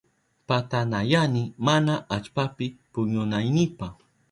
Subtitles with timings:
[0.47, 3.87] Patanayani mana allpapi puñunaynipa.